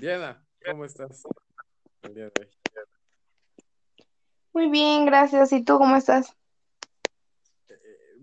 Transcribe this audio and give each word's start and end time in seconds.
Diana, 0.00 0.42
¿cómo 0.64 0.86
estás 0.86 1.22
el 2.04 2.14
día 2.14 2.24
de 2.24 2.32
hoy? 2.40 2.48
Muy 4.54 4.70
bien, 4.70 5.04
gracias. 5.04 5.52
¿Y 5.52 5.62
tú 5.62 5.76
cómo 5.76 5.94
estás? 5.94 6.34
Eh, 7.68 7.76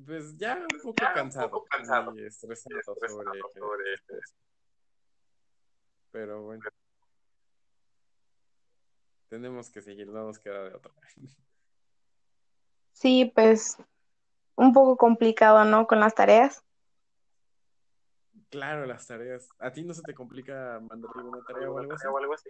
pues 0.04 0.36
ya 0.38 0.56
un 0.56 0.82
poco 0.82 1.66
cansado 1.70 2.18
y 2.18 2.26
estresado 2.26 2.82
sobre, 2.84 3.10
sobre 3.10 3.84
Pero 6.10 6.42
bueno, 6.42 6.64
tenemos 9.30 9.70
que 9.70 9.84
seguir, 9.84 10.08
no 10.08 10.24
nos 10.26 10.40
queda 10.40 10.64
de 10.64 10.74
otra. 10.74 10.92
Sí, 12.94 13.32
pues 13.36 13.78
un 14.56 14.74
poco 14.74 14.98
complicado, 14.98 15.64
¿no? 15.64 15.86
Con 15.86 16.00
las 16.00 16.16
tareas. 16.16 16.64
Claro, 18.50 18.86
las 18.86 19.06
tareas. 19.06 19.50
¿A 19.60 19.72
ti 19.72 19.84
no 19.84 19.94
se 19.94 20.02
te 20.04 20.14
complica 20.14 20.80
mandar 20.80 21.12
alguna 21.16 21.44
tarea 21.46 21.70
o 21.70 21.78
algo 22.18 22.34
así? 22.34 22.50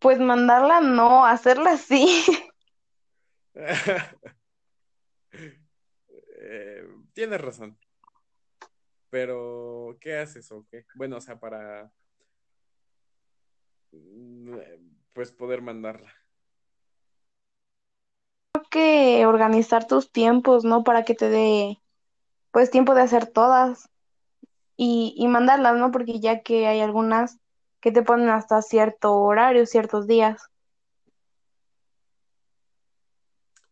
Pues 0.00 0.18
mandarla 0.18 0.80
no, 0.80 1.24
hacerla 1.24 1.76
sí. 1.76 2.24
eh, 6.40 6.86
tienes 7.12 7.40
razón. 7.40 7.78
Pero, 9.10 9.96
¿qué 10.00 10.18
haces 10.18 10.50
o 10.50 10.66
qué? 10.68 10.84
Bueno, 10.96 11.16
o 11.18 11.20
sea, 11.20 11.38
para 11.38 11.90
mm, 13.92 14.56
pues 15.12 15.30
poder 15.32 15.62
mandarla. 15.62 16.12
Creo 18.52 18.64
que 18.70 19.26
organizar 19.26 19.86
tus 19.86 20.10
tiempos, 20.10 20.64
¿no? 20.64 20.82
Para 20.82 21.04
que 21.04 21.14
te 21.14 21.28
dé 21.28 21.78
pues 22.56 22.70
tiempo 22.70 22.94
de 22.94 23.02
hacer 23.02 23.26
todas 23.26 23.90
y, 24.78 25.12
y 25.14 25.28
mandarlas, 25.28 25.76
¿no? 25.76 25.90
Porque 25.90 26.20
ya 26.20 26.40
que 26.40 26.66
hay 26.66 26.80
algunas 26.80 27.38
que 27.82 27.92
te 27.92 28.00
ponen 28.00 28.30
hasta 28.30 28.62
cierto 28.62 29.14
horario, 29.14 29.66
ciertos 29.66 30.06
días. 30.06 30.40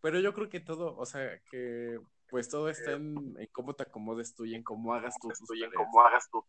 Pero 0.02 0.20
yo 0.20 0.34
creo 0.34 0.50
que 0.50 0.60
todo, 0.60 0.98
o 0.98 1.06
sea, 1.06 1.40
que 1.50 1.98
pues 2.28 2.50
todo 2.50 2.68
está 2.68 2.92
en, 2.92 3.38
cómo 3.52 3.72
te 3.74 3.84
acomodes 3.84 4.34
tú 4.34 4.44
y 4.44 4.54
en 4.54 4.62
cómo 4.62 4.92
hagas 4.92 5.14
tú 5.18 5.32
y 5.54 5.64
en 5.64 5.72
cómo 5.72 6.02
hagas 6.02 6.28
tú. 6.30 6.44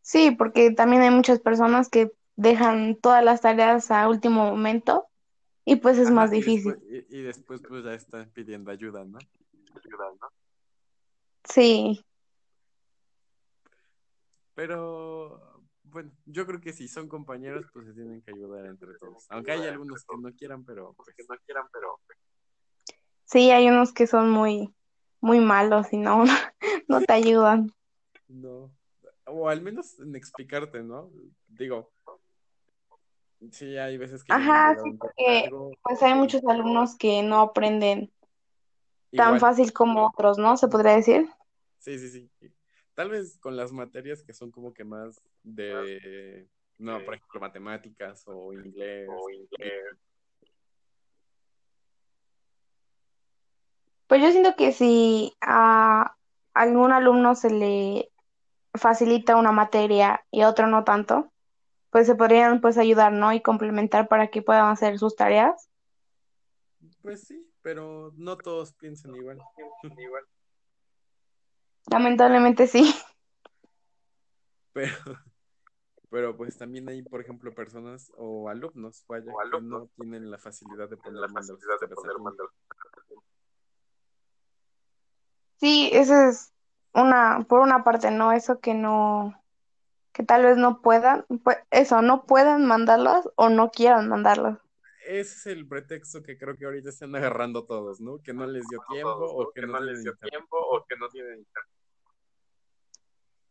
Sí, 0.00 0.30
porque 0.30 0.70
también 0.70 1.02
hay 1.02 1.10
muchas 1.10 1.40
personas 1.40 1.88
que 1.88 2.12
dejan 2.36 2.94
todas 2.94 3.24
las 3.24 3.40
tareas 3.40 3.90
a 3.90 4.08
último 4.08 4.44
momento 4.44 5.07
y 5.68 5.76
pues 5.76 5.98
es 5.98 6.10
más 6.10 6.30
difícil. 6.30 6.78
y, 7.10 7.20
después 7.20 7.60
pues 7.60 7.84
ya 7.84 7.92
están 7.92 8.30
pidiendo 8.30 8.70
ayuda, 8.70 9.04
¿no? 9.04 9.18
Ayuda, 9.84 10.06
¿no? 10.18 10.28
Sí. 11.44 12.02
Pero 14.54 15.62
bueno, 15.84 16.10
yo 16.24 16.46
creo 16.46 16.58
que 16.58 16.72
si 16.72 16.88
son 16.88 17.06
compañeros, 17.06 17.66
pues 17.72 17.86
se 17.86 17.92
tienen 17.92 18.22
que 18.22 18.30
ayudar 18.30 18.64
entre 18.64 18.94
todos. 18.94 19.26
Aunque 19.28 19.52
hay 19.52 19.66
algunos 19.66 20.06
que 20.06 20.16
no 20.16 20.32
quieran, 20.34 20.64
pero 20.64 20.94
pues, 20.94 21.14
que 21.14 21.24
no 21.28 21.36
quieran, 21.44 21.66
pero. 21.70 22.00
Sí, 23.24 23.50
hay 23.50 23.68
unos 23.68 23.92
que 23.92 24.06
son 24.06 24.30
muy 24.30 24.74
muy 25.20 25.38
malos 25.38 25.92
y 25.92 25.96
no 25.98 26.24
no 26.88 27.00
te 27.02 27.12
ayudan. 27.12 27.74
No. 28.26 28.72
O 29.26 29.50
al 29.50 29.60
menos 29.60 30.00
en 30.00 30.16
explicarte, 30.16 30.82
¿no? 30.82 31.10
Digo, 31.46 31.92
Sí, 33.52 33.76
hay 33.76 33.96
veces 33.96 34.24
que... 34.24 34.32
Ajá, 34.32 34.76
sí, 34.82 34.92
porque 34.92 35.50
pues 35.82 36.02
hay 36.02 36.14
muchos 36.14 36.44
alumnos 36.46 36.96
que 36.96 37.22
no 37.22 37.40
aprenden 37.40 38.12
tan 39.12 39.38
fácil 39.40 39.72
como 39.72 40.06
otros, 40.06 40.38
¿no? 40.38 40.56
Se 40.56 40.68
podría 40.68 40.96
decir. 40.96 41.28
Sí, 41.78 41.98
sí, 41.98 42.08
sí. 42.08 42.52
Tal 42.94 43.10
vez 43.10 43.38
con 43.38 43.56
las 43.56 43.72
materias 43.72 44.22
que 44.22 44.34
son 44.34 44.50
como 44.50 44.74
que 44.74 44.84
más 44.84 45.22
de, 45.44 46.48
no, 46.78 47.02
por 47.04 47.14
ejemplo, 47.14 47.40
matemáticas 47.40 48.24
o 48.26 48.52
inglés. 48.52 49.08
O 49.08 49.30
inglés. 49.30 49.82
Pues 54.08 54.22
yo 54.22 54.30
siento 54.32 54.56
que 54.56 54.72
si 54.72 55.36
a 55.40 56.16
algún 56.54 56.92
alumno 56.92 57.34
se 57.34 57.50
le 57.50 58.10
facilita 58.74 59.36
una 59.36 59.52
materia 59.52 60.24
y 60.30 60.40
a 60.40 60.48
otro 60.48 60.66
no 60.66 60.82
tanto, 60.82 61.30
pues 61.90 62.06
se 62.06 62.14
podrían 62.14 62.60
pues 62.60 62.78
ayudar, 62.78 63.12
¿no? 63.12 63.32
Y 63.32 63.40
complementar 63.40 64.08
para 64.08 64.28
que 64.28 64.42
puedan 64.42 64.70
hacer 64.70 64.98
sus 64.98 65.16
tareas. 65.16 65.70
Pues 67.02 67.26
sí, 67.26 67.50
pero 67.62 68.12
no 68.16 68.36
todos 68.36 68.72
piensan 68.74 69.14
igual. 69.14 69.38
igual. 69.82 70.24
Lamentablemente 71.90 72.66
sí. 72.66 72.94
Pero, 74.72 74.94
pero 76.10 76.36
pues 76.36 76.56
también 76.56 76.88
hay, 76.88 77.02
por 77.02 77.20
ejemplo, 77.20 77.52
personas 77.54 78.12
o 78.16 78.48
alumnos, 78.48 79.04
vaya, 79.08 79.32
que 79.52 79.60
no 79.60 79.86
tienen 79.96 80.30
la 80.30 80.38
facilidad 80.38 80.88
de 80.88 80.96
poner 80.96 81.20
la 81.20 81.28
facilidad 81.28 81.80
de 81.80 81.88
poner 81.88 82.14
Sí, 85.56 85.90
eso 85.92 86.14
es 86.14 86.52
una, 86.94 87.44
por 87.48 87.60
una 87.60 87.82
parte, 87.82 88.10
¿no? 88.10 88.32
Eso 88.32 88.60
que 88.60 88.74
no, 88.74 89.37
que 90.18 90.24
tal 90.24 90.42
vez 90.42 90.56
no 90.56 90.82
puedan, 90.82 91.24
pues 91.44 91.58
eso, 91.70 92.02
no 92.02 92.24
puedan 92.24 92.66
mandarlas 92.66 93.30
o 93.36 93.50
no 93.50 93.70
quieran 93.70 94.08
mandarlas. 94.08 94.58
Ese 95.06 95.20
es 95.20 95.46
el 95.46 95.68
pretexto 95.68 96.24
que 96.24 96.36
creo 96.36 96.56
que 96.56 96.64
ahorita 96.64 96.88
están 96.88 97.14
agarrando 97.14 97.66
todos, 97.66 98.00
¿no? 98.00 98.20
Que 98.20 98.32
no 98.32 98.44
les 98.44 98.66
dio 98.66 98.80
tiempo 98.90 99.12
o 99.12 99.52
que, 99.52 99.62
no, 99.62 99.78
les 99.78 100.02
dio 100.02 100.16
tiempo 100.16 100.56
o 100.58 100.84
que 100.88 100.96
no 100.96 101.08
tienen 101.08 101.46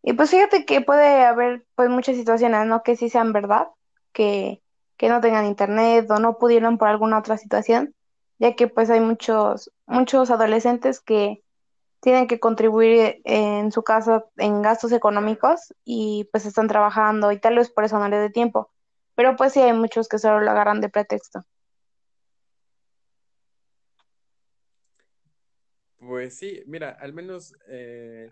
Y 0.01 0.11
pues 0.11 0.29
fíjate 0.29 0.65
que 0.65 0.81
puede 0.81 1.23
haber 1.23 1.65
pues 1.75 1.89
muchas 1.89 2.17
situaciones, 2.17 2.67
¿no? 2.67 2.83
Que 2.83 2.97
sí 2.97 3.09
sean 3.09 3.31
verdad, 3.31 3.67
que, 4.11 4.61
que 4.97 5.07
no 5.07 5.21
tengan 5.21 5.45
internet 5.45 6.11
o 6.11 6.19
no 6.19 6.37
pudieron 6.37 6.77
por 6.77 6.89
alguna 6.89 7.19
otra 7.19 7.37
situación, 7.37 7.95
ya 8.39 8.57
que 8.57 8.67
pues 8.67 8.89
hay 8.89 8.99
muchos, 8.99 9.71
muchos 9.85 10.31
adolescentes 10.31 10.99
que 10.99 11.45
tienen 11.99 12.27
que 12.27 12.39
contribuir 12.39 13.21
en 13.23 13.71
su 13.71 13.83
casa 13.83 14.25
en 14.37 14.61
gastos 14.61 14.91
económicos 14.91 15.73
y 15.83 16.29
pues 16.31 16.45
están 16.45 16.67
trabajando 16.67 17.31
y 17.31 17.39
tal 17.39 17.55
vez 17.55 17.69
por 17.69 17.83
eso 17.83 17.97
no 17.99 18.07
les 18.07 18.21
dé 18.21 18.29
tiempo. 18.29 18.71
Pero 19.15 19.35
pues 19.35 19.53
sí 19.53 19.59
hay 19.59 19.73
muchos 19.73 20.07
que 20.07 20.19
solo 20.19 20.39
lo 20.39 20.51
agarran 20.51 20.81
de 20.81 20.89
pretexto. 20.89 21.43
Pues 25.97 26.37
sí, 26.37 26.61
mira, 26.67 26.91
al 26.91 27.13
menos 27.13 27.55
eh, 27.67 28.31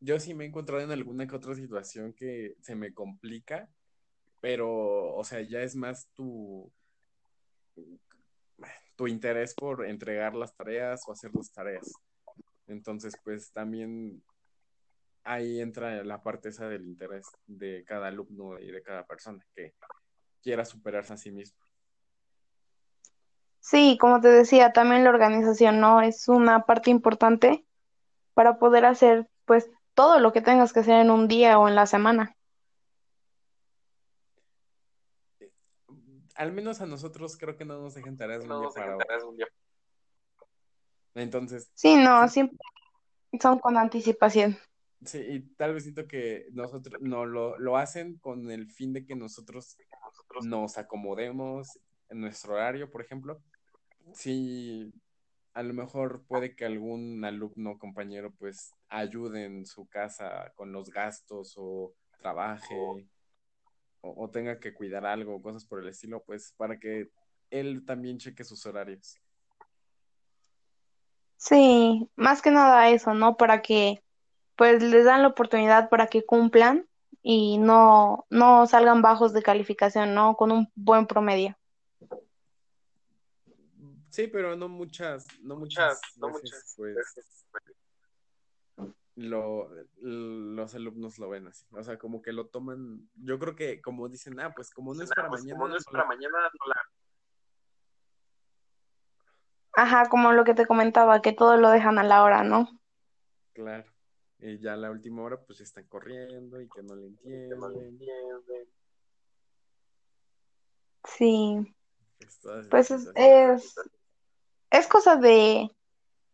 yo 0.00 0.18
sí 0.18 0.32
me 0.32 0.44
he 0.44 0.48
encontrado 0.48 0.82
en 0.82 0.90
alguna 0.90 1.26
que 1.26 1.36
otra 1.36 1.54
situación 1.54 2.14
que 2.14 2.54
se 2.62 2.74
me 2.74 2.94
complica, 2.94 3.68
pero, 4.40 5.14
o 5.14 5.22
sea, 5.24 5.42
ya 5.42 5.60
es 5.60 5.76
más 5.76 6.08
tu, 6.14 6.72
tu 8.96 9.06
interés 9.06 9.54
por 9.54 9.84
entregar 9.86 10.34
las 10.34 10.54
tareas 10.54 11.02
o 11.06 11.12
hacer 11.12 11.30
las 11.34 11.52
tareas. 11.52 11.92
Entonces, 12.70 13.16
pues 13.24 13.52
también 13.52 14.22
ahí 15.24 15.60
entra 15.60 16.02
la 16.04 16.22
parte 16.22 16.48
esa 16.48 16.68
del 16.68 16.86
interés 16.86 17.26
de 17.46 17.84
cada 17.84 18.08
alumno 18.08 18.58
y 18.58 18.70
de 18.70 18.82
cada 18.82 19.04
persona 19.06 19.44
que 19.54 19.74
quiera 20.42 20.64
superarse 20.64 21.12
a 21.12 21.16
sí 21.16 21.30
mismo. 21.30 21.58
Sí, 23.60 23.98
como 24.00 24.20
te 24.20 24.28
decía, 24.28 24.72
también 24.72 25.04
la 25.04 25.10
organización, 25.10 25.80
¿no? 25.80 26.00
Es 26.00 26.28
una 26.28 26.64
parte 26.64 26.90
importante 26.90 27.66
para 28.32 28.58
poder 28.58 28.86
hacer, 28.86 29.28
pues, 29.44 29.70
todo 29.94 30.18
lo 30.18 30.32
que 30.32 30.40
tengas 30.40 30.72
que 30.72 30.80
hacer 30.80 31.00
en 31.00 31.10
un 31.10 31.28
día 31.28 31.58
o 31.58 31.68
en 31.68 31.74
la 31.74 31.86
semana. 31.86 32.34
Al 36.36 36.52
menos 36.52 36.80
a 36.80 36.86
nosotros 36.86 37.36
creo 37.36 37.56
que 37.56 37.66
no 37.66 37.78
nos 37.78 37.94
dejan 37.94 38.16
tareas 38.16 38.44
un 38.44 38.48
día 38.48 38.68
para 38.74 38.96
entonces. 41.14 41.70
Sí, 41.74 41.96
no, 41.96 42.28
siempre 42.28 42.58
son 43.40 43.58
con 43.58 43.76
anticipación. 43.76 44.56
Sí, 45.04 45.18
y 45.18 45.40
tal 45.54 45.74
vez 45.74 45.84
siento 45.84 46.06
que 46.06 46.46
nosotros 46.52 47.00
no 47.00 47.24
lo, 47.24 47.58
lo 47.58 47.76
hacen 47.76 48.18
con 48.18 48.50
el 48.50 48.68
fin 48.70 48.92
de 48.92 49.06
que 49.06 49.16
nosotros, 49.16 49.76
nos 50.42 50.76
acomodemos 50.78 51.78
en 52.08 52.20
nuestro 52.20 52.54
horario, 52.54 52.90
por 52.90 53.02
ejemplo. 53.02 53.40
Sí, 54.12 54.92
a 55.54 55.62
lo 55.62 55.72
mejor 55.72 56.24
puede 56.26 56.54
que 56.54 56.64
algún 56.66 57.24
alumno 57.24 57.78
compañero 57.78 58.32
pues 58.38 58.72
ayude 58.88 59.44
en 59.44 59.64
su 59.66 59.86
casa 59.86 60.52
con 60.54 60.72
los 60.72 60.90
gastos 60.90 61.54
o 61.56 61.94
trabaje 62.18 62.74
o, 62.78 63.00
o 64.02 64.30
tenga 64.30 64.60
que 64.60 64.74
cuidar 64.74 65.06
algo, 65.06 65.40
cosas 65.40 65.64
por 65.64 65.80
el 65.80 65.88
estilo, 65.88 66.22
pues 66.24 66.52
para 66.56 66.78
que 66.78 67.10
él 67.50 67.84
también 67.86 68.18
cheque 68.18 68.44
sus 68.44 68.64
horarios. 68.66 69.16
Sí, 71.40 72.06
más 72.16 72.42
que 72.42 72.50
nada 72.50 72.90
eso, 72.90 73.14
¿no? 73.14 73.38
Para 73.38 73.62
que 73.62 74.04
pues 74.56 74.82
les 74.82 75.06
dan 75.06 75.22
la 75.22 75.28
oportunidad 75.28 75.88
para 75.88 76.06
que 76.06 76.22
cumplan 76.22 76.86
y 77.22 77.56
no, 77.56 78.26
no 78.28 78.66
salgan 78.66 79.00
bajos 79.00 79.32
de 79.32 79.42
calificación, 79.42 80.14
¿no? 80.14 80.36
Con 80.36 80.52
un 80.52 80.70
buen 80.74 81.06
promedio. 81.06 81.56
Sí, 84.10 84.26
pero 84.26 84.54
no 84.54 84.68
muchas, 84.68 85.26
no 85.40 85.56
muchas, 85.56 86.02
no 86.16 86.28
muchas 86.28 86.74
pues, 86.76 86.98
lo, 89.14 89.70
los 90.02 90.74
alumnos 90.74 91.18
lo 91.18 91.30
ven 91.30 91.46
así. 91.46 91.64
O 91.70 91.82
sea, 91.82 91.98
como 91.98 92.20
que 92.20 92.34
lo 92.34 92.48
toman, 92.48 93.08
yo 93.14 93.38
creo 93.38 93.56
que 93.56 93.80
como 93.80 94.10
dicen, 94.10 94.38
ah, 94.40 94.52
pues 94.54 94.70
como 94.70 94.92
no 94.92 95.02
es 95.02 95.08
para 95.08 95.28
pues, 95.28 95.40
mañana. 95.40 95.58
como 95.58 95.68
no 95.68 95.76
es 95.78 95.84
para 95.86 96.04
mañana, 96.04 96.38
no 96.38 96.66
la- 96.68 96.90
Ajá, 99.80 100.10
como 100.10 100.32
lo 100.32 100.44
que 100.44 100.52
te 100.52 100.66
comentaba, 100.66 101.22
que 101.22 101.32
todo 101.32 101.56
lo 101.56 101.70
dejan 101.70 101.98
a 101.98 102.02
la 102.02 102.22
hora, 102.22 102.44
¿no? 102.44 102.68
Claro. 103.54 103.90
Y 104.38 104.58
ya 104.58 104.74
a 104.74 104.76
la 104.76 104.90
última 104.90 105.22
hora, 105.22 105.40
pues 105.40 105.62
están 105.62 105.86
corriendo 105.86 106.60
y 106.60 106.68
que 106.68 106.82
no 106.82 106.94
le 106.94 107.16
que 107.22 107.56
no 107.56 107.70
le 107.70 107.88
entienden. 107.88 108.68
Sí, 111.04 111.74
pues, 112.18 112.68
pues 112.68 112.90
es, 112.90 113.10
es, 113.14 113.74
es 114.70 114.86
cosa 114.86 115.16
de, 115.16 115.70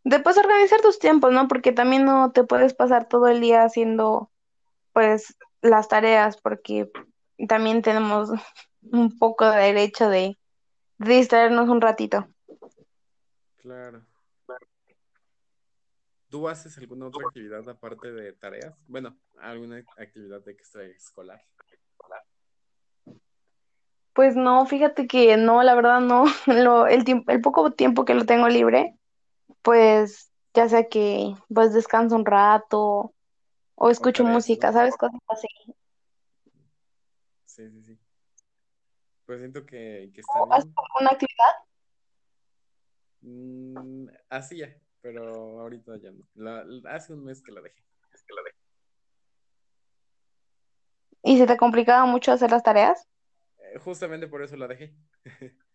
de 0.03 0.19
pues 0.19 0.37
organizar 0.39 0.81
tus 0.81 0.99
tiempos, 0.99 1.33
¿no? 1.33 1.47
Porque 1.47 1.71
también 1.71 2.05
no 2.05 2.33
te 2.33 2.43
puedes 2.43 2.75
pasar 2.75 3.07
todo 3.07 3.29
el 3.29 3.41
día 3.41 3.63
haciendo 3.63 4.33
pues 4.93 5.37
las 5.63 5.87
tareas, 5.87 6.37
porque 6.41 6.91
también 7.47 7.83
tenemos 7.83 8.29
un 8.91 9.17
poco 9.17 9.49
de 9.49 9.67
derecho 9.67 10.09
de 10.09 10.37
distraernos 10.99 11.69
un 11.69 11.81
ratito. 11.81 12.27
Claro. 13.67 14.01
¿Tú 16.29 16.49
haces 16.49 16.79
alguna 16.79 17.07
otra 17.07 17.27
actividad 17.27 17.69
aparte 17.69 18.13
de 18.13 18.33
tareas? 18.33 18.79
Bueno, 18.87 19.19
alguna 19.41 19.83
actividad 19.97 20.47
extraescolar. 20.49 21.45
Pues 24.13 24.37
no, 24.37 24.65
fíjate 24.67 25.09
que 25.09 25.37
no, 25.37 25.65
la 25.65 25.75
verdad 25.75 25.99
no. 25.99 26.27
Lo, 26.47 26.87
el 26.87 27.05
tiempo, 27.05 27.33
el 27.33 27.41
poco 27.41 27.73
tiempo 27.73 28.05
que 28.05 28.15
lo 28.15 28.25
tengo 28.25 28.49
libre, 28.49 28.97
pues 29.63 30.31
ya 30.55 30.69
sea 30.69 30.89
que 30.89 31.35
pues 31.53 31.75
descanso 31.75 32.15
un 32.15 32.25
rato 32.25 33.13
o 33.75 33.91
escucho 33.91 34.23
música. 34.23 34.73
¿sabes? 34.73 34.97
Cosas 34.97 35.21
así. 35.27 35.49
Sí, 37.47 37.69
sí, 37.69 37.83
sí. 37.83 37.99
Pues 39.27 39.41
siento 39.41 39.67
que, 39.67 40.13
que 40.15 40.21
está 40.21 40.39
¿Haces 40.53 40.71
alguna 40.77 41.11
actividad? 41.11 41.67
Mm, 43.29 44.07
hacía, 44.31 44.81
pero 45.01 45.61
ahorita 45.61 45.97
ya 46.01 46.13
no. 46.13 46.23
La- 46.35 46.65
la- 46.65 46.91
hace 46.93 47.13
un 47.13 47.25
mes 47.25 47.43
que 47.43 47.51
la 47.51 47.61
dejé. 47.61 47.83
Es 48.13 48.23
que 48.23 48.33
la 48.35 48.43
de- 48.43 48.53
¿Y 51.25 51.37
se 51.39 51.47
te 51.49 51.57
complicaba 51.57 52.07
mucho 52.07 52.31
hacer 52.31 52.53
las 52.53 52.63
tareas? 52.63 53.09
Eh, 53.59 53.79
Justamente 53.81 54.29
por 54.29 54.43
eso 54.45 54.57
la 54.57 54.69
dejé. 54.69 54.95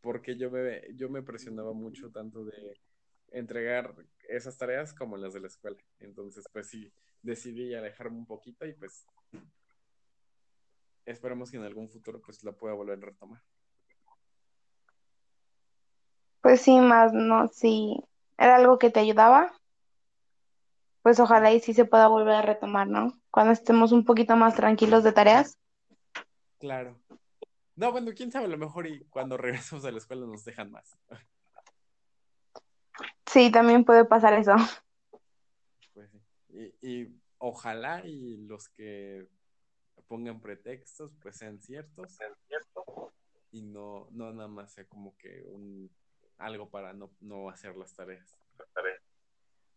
Porque 0.00 0.36
yo 0.36 0.50
me, 0.50 0.82
yo 0.96 1.08
me 1.10 1.22
presionaba 1.22 1.72
mucho 1.72 2.10
tanto 2.10 2.44
de 2.44 2.80
entregar 3.28 3.94
esas 4.28 4.56
tareas 4.58 4.92
como 4.94 5.16
las 5.16 5.32
de 5.34 5.40
la 5.40 5.46
escuela. 5.46 5.76
Entonces, 6.00 6.44
pues 6.52 6.68
sí, 6.70 6.92
decidí 7.22 7.72
alejarme 7.74 8.16
un 8.16 8.26
poquito 8.26 8.66
y 8.66 8.72
pues 8.72 9.06
esperemos 11.04 11.50
que 11.50 11.58
en 11.58 11.64
algún 11.64 11.88
futuro 11.88 12.20
pues 12.20 12.42
la 12.42 12.52
pueda 12.52 12.74
volver 12.74 12.98
a 12.98 13.06
retomar. 13.06 13.42
Pues 16.40 16.62
sí, 16.62 16.78
más 16.80 17.12
no, 17.12 17.48
si 17.48 18.02
era 18.38 18.56
algo 18.56 18.78
que 18.78 18.90
te 18.90 19.00
ayudaba, 19.00 19.52
pues 21.02 21.20
ojalá 21.20 21.52
y 21.52 21.60
sí 21.60 21.74
se 21.74 21.84
pueda 21.84 22.08
volver 22.08 22.34
a 22.34 22.42
retomar, 22.42 22.88
¿no? 22.88 23.12
Cuando 23.30 23.52
estemos 23.52 23.92
un 23.92 24.04
poquito 24.04 24.36
más 24.36 24.54
tranquilos 24.54 25.04
de 25.04 25.12
tareas. 25.12 25.58
Claro. 26.58 26.98
No, 27.76 27.92
bueno, 27.92 28.10
quién 28.14 28.30
sabe, 28.30 28.46
a 28.46 28.48
lo 28.48 28.58
mejor 28.58 28.86
y 28.86 29.04
cuando 29.06 29.36
regresemos 29.36 29.84
a 29.84 29.90
la 29.90 29.98
escuela 29.98 30.26
nos 30.26 30.44
dejan 30.44 30.70
más. 30.70 30.98
Sí, 33.26 33.50
también 33.50 33.84
puede 33.84 34.04
pasar 34.04 34.34
eso. 34.34 34.54
Pues 35.94 36.10
sí. 36.10 36.18
Y, 36.82 36.88
y 36.88 37.20
ojalá 37.38 38.04
y 38.04 38.38
los 38.38 38.68
que 38.68 39.28
pongan 40.08 40.40
pretextos 40.40 41.14
pues 41.22 41.36
sean 41.36 41.60
ciertos 41.60 42.10
¿Es 42.20 42.36
cierto? 42.48 43.12
y 43.52 43.62
no, 43.62 44.08
no 44.10 44.32
nada 44.32 44.48
más 44.48 44.72
sea 44.72 44.84
como 44.86 45.16
que 45.16 45.44
un 45.46 45.90
algo 46.40 46.68
para 46.68 46.92
no, 46.92 47.10
no 47.20 47.50
hacer 47.50 47.76
las 47.76 47.94
tareas. 47.94 48.36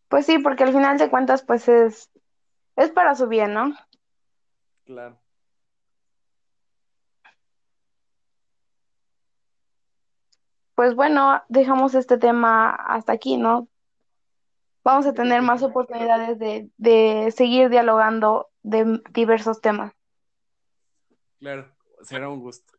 Pues 0.08 0.26
sí, 0.26 0.40
porque 0.40 0.64
al 0.64 0.74
final 0.74 0.98
de 0.98 1.10
cuentas, 1.10 1.44
pues 1.44 1.68
es, 1.68 2.12
es 2.76 2.92
para 2.92 3.16
su 3.16 3.28
bien, 3.28 3.54
¿no? 3.54 3.74
Claro. 4.86 5.20
Pues 10.76 10.96
bueno, 10.96 11.44
dejamos 11.50 11.94
este 11.94 12.18
tema 12.18 12.72
hasta 12.72 13.14
aquí, 13.14 13.38
¿no? 13.38 13.68
Vamos 14.84 15.06
a 15.06 15.14
tener 15.14 15.42
más 15.42 15.64
oportunidades 15.64 16.40
de, 16.40 16.70
de 16.78 17.32
seguir 17.32 17.70
dialogando 17.70 18.50
de 18.64 19.02
diversos 19.12 19.62
temas. 19.62 19.94
Claro, 21.40 21.74
será 22.02 22.30
un 22.30 22.42
gusto. 22.42 22.74